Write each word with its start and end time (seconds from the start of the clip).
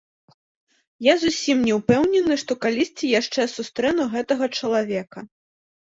Я 1.07 1.13
зусім 1.23 1.57
не 1.67 1.73
ўпэўнены, 1.81 2.33
што 2.45 2.59
калісьці 2.65 3.13
яшчэ 3.21 3.41
сустрэну 3.55 4.11
гэтага 4.19 4.45
чалавека. 4.61 5.19